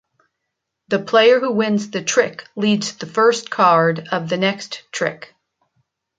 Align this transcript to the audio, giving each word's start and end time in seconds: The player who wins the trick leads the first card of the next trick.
The 0.87 0.97
player 0.97 1.39
who 1.39 1.51
wins 1.51 1.91
the 1.91 2.03
trick 2.03 2.47
leads 2.55 2.95
the 2.97 3.05
first 3.05 3.51
card 3.51 4.07
of 4.11 4.29
the 4.29 4.37
next 4.37 4.81
trick. 4.91 5.35